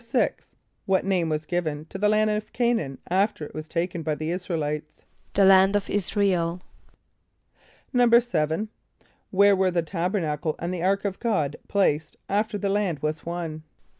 = 0.45 0.85
What 0.87 1.05
name 1.05 1.29
was 1.29 1.45
given 1.45 1.85
to 1.89 1.99
the 1.99 2.09
land 2.09 2.31
of 2.31 2.45
C[=a]´n[)a]an 2.51 2.97
after 3.11 3.45
it 3.45 3.53
was 3.53 3.67
taken 3.67 4.01
by 4.01 4.15
the 4.15 4.31
[)I][s+]´ra 4.33 4.55
el 4.55 4.63
[=i]tes? 4.63 5.03
=The 5.35 5.45
land 5.45 5.75
of 5.75 5.91
[)I][s+]´ra 5.91 6.31
el.= 6.31 6.61
=7.= 7.93 8.69
Where 9.29 9.55
were 9.55 9.69
the 9.69 9.83
Tabernacle 9.83 10.55
and 10.57 10.73
the 10.73 10.81
ark 10.81 11.05
of 11.05 11.19
God 11.19 11.55
placed 11.67 12.17
after 12.27 12.57
the 12.57 12.69
land 12.69 12.97
was 13.03 13.27
won? 13.27 13.61